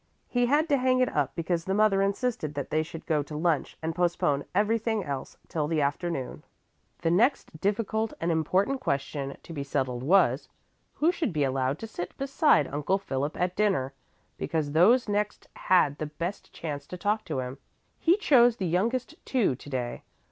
He 0.27 0.47
had 0.47 0.67
to 0.69 0.77
hang 0.79 0.99
it 0.99 1.15
up 1.15 1.35
because 1.35 1.65
the 1.65 1.75
mother 1.75 2.01
insisted 2.01 2.55
that 2.55 2.71
they 2.71 2.81
should 2.81 3.05
go 3.05 3.21
to 3.21 3.37
lunch 3.37 3.77
and 3.83 3.93
postpone 3.93 4.45
everything 4.55 5.03
else 5.03 5.37
till 5.47 5.67
the 5.67 5.79
afternoon. 5.79 6.41
The 7.03 7.11
next 7.11 7.61
difficult 7.61 8.11
and 8.19 8.31
important 8.31 8.81
question 8.81 9.37
to 9.43 9.53
be 9.53 9.63
settled 9.63 10.01
was, 10.01 10.49
who 10.93 11.11
should 11.11 11.31
be 11.31 11.43
allowed 11.43 11.77
to 11.77 11.85
sit 11.87 12.17
beside 12.17 12.65
Uncle 12.73 12.97
Philip 12.97 13.39
at 13.39 13.55
dinner, 13.55 13.93
because 14.39 14.71
those 14.71 15.07
next 15.07 15.47
had 15.55 15.99
the 15.99 16.07
best 16.07 16.51
chance 16.51 16.87
to 16.87 16.97
talk 16.97 17.23
to 17.25 17.39
him. 17.39 17.59
He 17.99 18.17
chose 18.17 18.57
the 18.57 18.65
youngest 18.65 19.13
two 19.23 19.53
to 19.53 19.69
day. 19.69 20.01